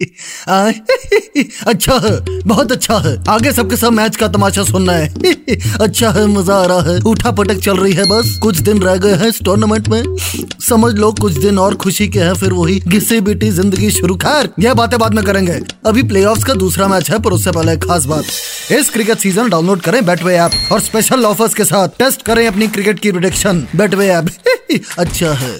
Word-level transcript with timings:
अच्छा 1.67 1.93
है, 1.93 2.41
बहुत 2.41 2.71
अच्छा 2.71 2.97
है। 2.97 3.23
आगे 3.29 3.51
सबके 3.51 3.75
सब 3.75 3.91
मैच 3.91 4.15
का 4.15 4.27
तमाशा 4.27 4.63
सुनना 4.63 4.93
है। 4.93 5.13
अच्छा 5.81 6.09
है 6.09 6.25
मज़ा 6.27 6.55
आ 6.55 6.65
रहा 6.65 6.81
है। 6.81 6.99
उठा 6.99 7.31
पटक 7.31 7.57
चल 7.57 7.77
रही 7.77 7.93
है 7.93 8.03
बस। 8.03 8.39
कुछ 8.41 8.57
दिन 8.57 8.81
रह 8.81 8.95
गए 8.95 9.13
हैं 9.13 9.27
इस 9.27 9.41
टूर्नामेंट 9.41 9.87
में। 9.87 10.03
समझ 10.69 10.93
लो, 10.93 11.11
कुछ 11.11 11.33
दिन 11.33 11.59
और 11.59 11.75
खुशी 11.75 12.07
के 12.07 12.19
हैं, 12.19 12.33
फिर 12.33 12.53
वही 12.53 12.79
घिसी 12.87 13.19
बीटी 13.19 13.51
ज़िंदगी 13.51 13.89
शुरू। 13.91 14.15
खैर, 14.15 14.49
यह 14.59 14.73
बातें 14.73 14.99
बाद 14.99 15.13
में 15.13 15.23
करेंगे। 15.25 15.59
अभी 15.85 16.03
प्लेऑफ्स 16.03 16.43
का 16.43 16.53
दूसरा 16.53 16.87
मैच 16.87 17.11
है, 17.11 17.19
पर 17.19 17.31
उससे 17.31 17.51
पहले 17.51 17.77
खास 17.77 18.05
बात। 18.05 18.23
इस 18.71 18.89
क्रिकेट 18.89 19.17
सीज़न 19.17 19.49
डाउनलोड 19.49 19.81
करें 19.81 20.05
बैटवे 20.05 20.35
ऐप 20.35 20.51
और 20.71 20.79
स्पेशल 20.79 21.25
ऑफर्स 21.25 21.53
के 21.53 21.63
साथ 21.63 21.87
टेस्ट 21.87 22.21
करें 22.21 22.47
अपनी 22.47 22.67
क्रिकेट 22.67 22.99
की 22.99 23.11
प्रोडिक्शन 23.11 23.67
बैटवे 23.75 24.07
ऐप 24.07 24.29
अच्छा 24.99 25.31
है। 25.33 25.55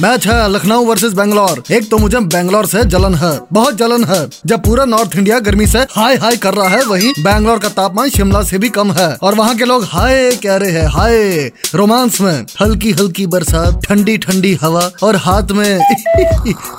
मैच 0.00 0.26
है 0.26 0.52
लखनऊ 0.52 0.84
वर्सेस 0.84 1.12
बेंगलोर। 1.12 1.62
एक 1.70 1.90
तो 1.90 1.98
मुझे 1.98 2.18
बैंगलोर 2.18 2.66
से 2.66 2.84
जलन 2.84 3.14
है, 3.14 3.40
बहुत 3.52 3.76
जलन 3.76 4.04
है। 4.04 4.28
जब 4.46 4.64
पूरा 4.64 4.84
नॉर्थ 4.84 5.16
इंडिया 5.16 5.38
गर्मी 5.38 5.66
से 5.66 5.78
हाई 5.78 6.16
हाई 6.16 6.36
कर 6.36 6.54
रहा 6.54 6.68
है, 6.68 6.84
वहीं 6.84 7.12
बैंगलोर 7.18 7.58
का 7.58 7.68
तापमान 7.68 8.10
शिमला 8.10 8.42
से 8.42 8.58
भी 8.58 8.68
कम 8.68 8.92
है। 8.92 9.16
और 9.22 9.34
वहाँ 9.34 9.56
के 9.56 9.64
लोग 9.64 9.84
हाय 9.84 10.30
कह 10.30 10.56
रहे 10.56 10.70
हैं, 10.70 10.86
हाय। 10.86 11.52
रोमांस 11.74 12.20
में 12.20 12.46
हल्की 12.60 12.90
हल्की 12.90 13.26
बरसात 13.26 13.80
ठंडी 13.84 14.18
ठंडी 14.18 14.54
हवा 14.54 14.90
और 15.02 15.16
हाथ 15.16 15.52
में 15.52 15.78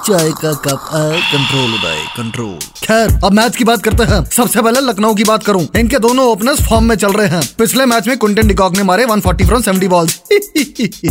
चाय 0.07 0.31
का 0.31 0.53
कप। 0.53 0.89
कंट्रोल 1.33 1.71
बाय 1.71 1.99
कंट्रोल 2.17 2.82
खैर, 2.83 3.09
अब 3.25 3.33
मैच 3.33 3.55
की 3.55 3.63
बात 3.63 3.81
करते 3.83 4.03
हैं। 4.03 4.23
सबसे 4.27 4.61
पहले 4.61 4.79
लखनऊ 4.81 5.13
की 5.13 5.23
बात 5.23 5.43
करूँ। 5.43 5.67
इनके 5.77 5.99
दोनों 5.99 6.25
ओपनर्स 6.27 6.61
फॉर्म 6.61 6.85
में 6.85 6.95
चल 6.95 7.11
रहे 7.11 7.27
हैं। 7.27 7.41
पिछले 7.57 7.85
मैच 7.85 8.07
में 8.07 8.17
कुंटन 8.17 8.47
डिकॉक 8.47 8.75
ने 8.77 8.83
मारे 8.83 9.05
140 9.05 9.45
फ्रॉम 9.45 9.61
70 9.61 9.87
बॉल्स 9.89 10.19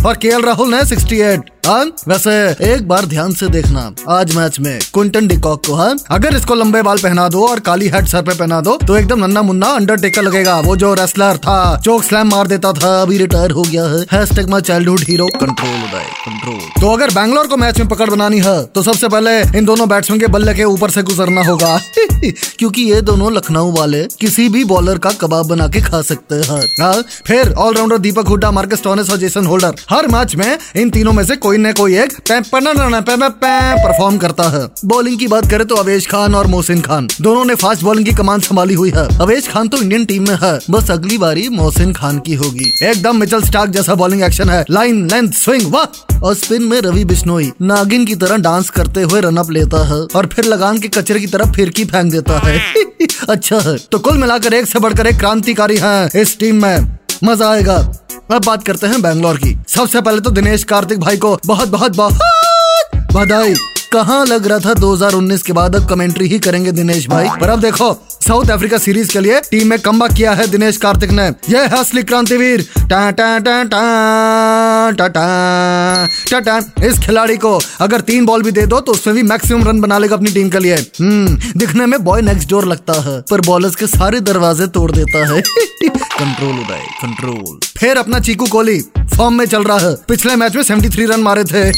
और 0.07 0.17
के 0.17 0.31
राहुल 0.43 0.71
ने 0.71 0.85
68 0.87 1.51
हाँ? 1.67 1.85
वैसे, 2.09 2.33
एक 2.65 2.87
बार 2.89 3.07
ध्यान 3.07 3.33
से 3.33 3.49
देखना। 3.49 3.81
आज 4.11 4.35
मैच 4.37 4.59
में 4.61 4.79
कुंटन 4.93 5.27
डिकॉक 5.29 5.67
को 5.67 5.75
हाँ? 5.75 5.95
अगर 6.11 6.37
इसको 6.37 6.55
लंबे 6.55 6.81
बाल 6.83 6.99
पहना 6.99 7.29
दो 7.29 7.47
और 7.49 7.61
काली 7.61 7.89
हेड 7.89 8.07
सर 8.07 8.23
पे 8.23 8.35
पहना 8.35 8.61
दो 8.61 8.77
तो 8.79 8.97
एकदम 8.97 9.25
नन्ना 9.25 9.43
मुन्ना 9.43 9.67
अंडरटेकर 9.73 10.23
लगेगा। 10.23 10.59
वो 10.61 10.77
जो 10.77 10.93
रेसलर 10.95 11.37
था 11.37 11.77
चोक 11.85 12.03
स्लैम 12.05 12.31
मार 12.31 12.47
देता 12.47 12.73
था, 12.73 12.91
अभी 13.03 13.19
रिटायर 13.19 13.51
हो 13.51 13.63
गया 13.63 13.85
है। 13.85 14.25
चाइल्डहुड 14.53 15.01
हीरो 15.01 15.27
कंट्रोल 15.35 16.01
कंट्रोल 16.19 16.59
तो 16.81 16.93
अगर 16.93 17.11
बैंगलोर 17.11 17.47
को 17.47 17.57
मैच 17.57 17.79
में 17.79 17.89
पकड़ 17.89 18.11
बनानी 18.11 18.41
है 18.41 18.63
तो 18.65 18.83
सबसे 18.83 19.09
पहले 19.09 19.39
इन 19.59 19.65
दोनों 19.65 19.89
बैट्समैन 19.89 20.21
के 20.21 20.27
बल्ले 20.29 20.55
के 20.55 20.65
ऊपर 20.67 20.91
से 20.91 21.03
गुजरना 21.03 21.43
होगा। 21.43 21.62
क्योंकि 22.59 22.83
ये 22.83 23.01
दोनों 23.01 23.33
लखनऊ 23.33 23.71
वाले 23.73 24.03
किसी 24.21 24.49
भी 24.49 24.65
बॉलर 24.65 24.99
का 24.99 25.11
कबाब 25.11 25.47
बना 25.47 25.69
के 25.69 25.81
खा 25.81 26.01
सकते 26.03 26.35
हैं। 26.35 26.61
हाँ? 26.81 27.03
फिर 27.27 27.53
allrounder 27.53 27.99
Deepak 27.99 28.29
Hooda, 28.29 28.51
Marcus 28.51 28.83
Stoinis 28.83 29.11
और 29.11 29.17
जेसन 29.17 29.47
होल्डर, 29.47 29.75
हर 29.91 30.07
मैच 30.07 30.35
में 30.37 30.59
इन 30.77 30.91
तीनों 30.91 31.13
में 31.13 31.25
से 31.25 31.37
कोई 31.37 31.59
न 31.59 31.73
कोई 31.73 31.97
एक 31.99 32.13
परफॉर्म 33.85 34.19
करता 34.19 34.49
है। 34.49 34.67
बॉलिंग 34.85 35.19
की 35.19 35.27
बात 35.27 35.51
करें 35.51 35.67
तो 35.67 35.75
अवेश 35.75 36.07
खान 36.07 36.35
और 36.35 36.47
मोहसिन 36.47 36.81
खान, 36.81 37.09
दोनों 37.21 37.45
ने 37.45 37.55
फास्ट 37.55 37.83
बॉलिंग 37.83 38.07
की 38.07 38.13
कमान 38.13 38.41
संभाली 38.41 38.75
हुई 38.75 38.91
है। 38.91 39.07
अवेश 39.19 39.49
खान 39.49 39.69
तो 39.69 39.79
इंडियन 39.79 40.05
टीम 40.05 40.29
में 40.29 40.37
है, 40.43 40.59
बस 40.71 40.91
अगली 40.91 41.19
बारी 41.19 41.49
मोहसिन 41.49 41.93
खान 41.93 42.19
की 42.19 42.35
होगी। 42.35 42.73
एकदम 42.83 43.17
मिचल 43.17 43.43
स्टार्क 43.43 43.71
जैसा 43.71 43.95
बॉलिंग 43.95 44.23
एक्शन 44.23 44.51
है। 44.51 44.65
लाइन 44.71 45.07
लेंथ 45.07 45.33
स्विंग 45.33 45.73
वाह! 45.73 46.12
और 46.25 46.35
स्पिन 46.35 46.63
में 46.63 46.81
रवि 46.81 47.05
बिश्नोई 47.05 47.53
नागिन 47.63 48.05
की 48.05 48.15
तरह 48.15 48.37
डांस 48.37 48.71
करते 48.71 49.03
हुए 49.03 49.21
रनअप 49.21 49.51
लेता 49.51 49.85
है 49.87 50.07
और 50.17 50.27
फिर 50.27 50.45
लगान 50.45 50.79
के 50.79 50.89
कचरे 50.89 51.21
की 51.21 51.27
तरफ़ 51.27 51.49
फिरकी 51.49 51.85
फेंक 51.85 52.13
देता 52.13 52.39
है। 52.39 52.61
अच्छा 53.29 53.59
है। 53.59 53.77
तो 53.93 53.99
कुल 53.99 54.19
मिलाकर 54.19 54.55
एक 54.55 54.67
से 54.67 54.79
बढ़कर 54.79 55.07
एक 55.07 55.19
क्रांतिकारी 55.19 55.77
है 55.77 56.09
इस 56.17 56.39
टीम 56.39 56.63
में। 56.63 56.99
मज़ा 57.25 57.51
आएगा। 57.51 57.77
अब 58.33 58.45
बात 58.47 58.67
करते 58.67 58.87
हैं 58.87 59.03
बैंगलोर 59.03 59.37
की। 59.37 59.57
सबसे 59.69 60.01
पहले 60.01 60.21
तो 60.21 60.31
दिनेश 60.31 60.65
कार्तिक 60.65 60.99
भाई 60.99 61.17
को 61.17 61.39
बहुत 61.47 61.69
बहुत 61.69 61.97
बहुत 61.97 62.13
बधाई। 63.13 63.55
कहाँ 63.93 64.27
लग 64.27 64.47
रहा 64.47 64.59
था 64.59 64.75
2019 64.75 65.43
के 65.43 65.53
बाद? 65.53 65.77
अब 65.77 65.89
कमेंट्री 65.89 66.29
ही 66.29 66.39
करेंगे 66.39 66.73
दिनेश 66.73 67.09
भाई। 67.09 67.29
पर 67.41 67.49
अब 67.49 67.61
देखो 67.61 67.91
साउथ 68.23 68.51
अफ्रीका 68.51 68.79
सीरीज़ 68.79 69.13
के 69.13 69.21
लिए 69.21 69.41
टीम 69.41 69.69
में 69.69 69.79
कम 69.79 70.09
किया 70.09 70.33
है 70.33 70.47
दिनेश 70.47 70.77
कार्तिक 70.77 71.11
ने। 71.11 71.23
यह 71.23 71.61
है 71.61 71.69
असली 71.69 72.03
क्रांतिवीर। 72.03 72.69
इस 76.85 76.99
खिलाड़ी 76.99 77.37
को 77.37 77.61
अगर 77.81 78.01
तीन 78.01 78.27
बॉल 78.27 78.43
भी 78.43 78.51
दे 78.51 78.67
दो 78.67 78.81
तो 78.81 78.93
उसमें 78.93 79.17
भी 79.17 79.23
मैक्सिमम 79.23 79.69
रन 79.69 79.81
बना 79.81 79.99
लेगा 79.99 80.17
अपनी 80.17 80.31
टीम 80.31 80.49
के 80.49 80.59
लिए। 80.59 80.75
हम्म, 80.75 81.39
दिखने 81.57 81.87
में 81.87 82.05
बॉय 82.05 82.23
नेक्स्ट 82.23 82.51
डोर 82.51 82.65
लगता 82.65 82.93
है, 82.93 83.21
पर 83.31 83.41
बॉलर्स 83.41 83.77
के 83.77 83.87
सारे 83.87 84.21
दरवाजे 84.21 84.67
तोड़ 84.67 84.93
देता 84.93 85.35
है। 85.35 85.41
कंट्रोल 85.91 86.53
उदय 86.53 86.87
कंट्रोल 87.03 87.59
फिर 87.79 87.97
अपना 87.97 88.19
चीकू 88.19 88.47
कोहली। 88.47 88.85
फॉर्म 89.23 89.35
में 89.35 89.47
चल 89.47 89.65
रहा 89.65 89.79
है। 89.79 89.95
पिछले 90.09 90.37
मैच 90.37 90.57
में 90.57 90.63
73 90.63 91.07
रन 91.07 91.21
मारे 91.21 91.45
थे। 91.45 91.71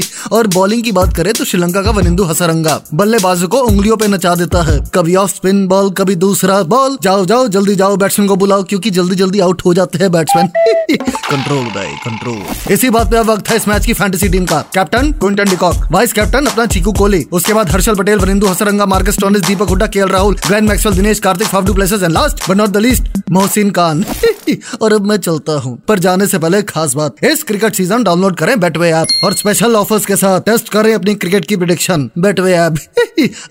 और 0.32 0.46
बॉलिंग 0.46 0.82
की 0.82 0.92
बात 0.92 1.16
करें 1.16 1.32
तो 1.32 1.44
श्रीलंका 1.44 1.82
का 1.82 1.90
वनिंदु 1.90 2.24
हसरंगा 2.24 2.80
बल्लेबाजों 2.94 3.48
को 3.48 3.58
उंगलियों 3.58 3.96
पे 3.96 4.08
नचा 4.08 4.34
देता 4.34 4.62
है। 4.62 4.78
कभी 4.94 5.16
ऑफ़ 5.16 5.34
स्पिन 5.34 5.66
बॉल 5.68 5.90
कभी 5.90 6.14
दूसरा 6.14 6.62
बॉल 6.62 6.98
जाओ 7.02 7.26
जाओ, 7.26 7.48
जल्दी 7.48 7.74
जाओ 7.74 7.96
बैट्समैन 7.96 8.28
को 8.28 8.36
बुलाओ, 8.36 8.62
क्योंकि 8.62 8.90
जल्दी 8.90 9.14
जल्दी 9.14 9.40
आउट 9.40 9.62
हो 9.64 9.74
जाते 9.74 9.98
हैं 9.98 10.12
बैट्समैन 10.12 10.48
कंट्रोल 11.30 11.66
उदय 11.66 11.88
कंट्रोल 12.04 12.72
इसी 12.72 12.90
बात 12.90 13.10
पे 13.10 13.16
अब 13.16 13.30
वक्त 13.30 13.48
है 13.50 13.56
इस 13.56 13.66
मैच 13.68 13.86
की 13.86 13.92
फैंटेसी 13.92 14.28
टीम 14.28 14.44
का। 14.46 14.60
Captain 14.74 15.10
Quinton 15.12 15.48
de Kock 15.50 15.84
vice 15.92 16.12
captain 16.12 16.46
अपना 16.46 16.64
चीकू 16.66 16.92
कोहली। 16.92 17.22
उसके 17.32 17.54
बाद 17.54 17.70
Harshal 17.70 17.94
Patel 17.94 18.18
Wanindu 18.18 18.46
Hasaranga, 18.46 18.86
Marcus 18.86 19.18
Stoinis 19.20 19.42
Deepak 19.42 19.68
Hooda, 19.68 19.86
K 19.86 20.06
Rahul 20.06 20.36
Glenn 20.46 20.68
Maxwell, 20.68 20.94
Dinesh 20.96 21.20
Karthik 21.20 21.48
Faf 21.48 21.70
du Plessis 21.70 22.02
and 22.02 22.12
last 22.12 22.48
but 22.48 22.56
not 22.56 22.68
the 22.68 22.76
least 22.76 23.20
Mohsin 23.30 23.70
Khan. 23.70 24.04
और 24.82 24.92
अब 24.92 25.06
मैं 25.06 25.16
चलता 25.18 25.58
हूँ। 25.60 25.76
पर 25.88 25.98
जाने 25.98 26.26
से 26.26 26.38
पहले 26.38 26.62
खास 26.62 26.94
बात, 26.94 27.24
इस 27.24 27.42
क्रिकेट 27.42 27.74
सीज़न 27.74 28.04
डाउनलोड 28.04 28.36
करें 28.36 28.58
बेटवे 28.60 28.90
ऐप 28.92 29.24
और 29.24 29.34
स्पेशल 29.34 29.76
ऑफर्स 29.76 30.06
के 30.06 30.16
साथ 30.16 30.40
टेस्ट 30.40 30.68
करें 30.68 30.92
अपनी 30.94 31.14
क्रिकेट 31.14 31.46
की 31.46 31.56
प्रिडिक्शन 31.56 32.10
बेटवे 32.18 32.54
ऐप 32.54 32.78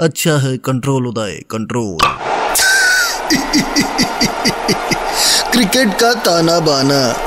अच्छा 0.01 0.37
है 0.37 0.57
कंट्रोल 0.66 1.07
उदय 1.07 1.39
कंट्रोल 1.51 1.97
क्रिकेट 5.51 5.93
का 6.01 6.13
ताना 6.25 6.59
बाना 6.59 7.26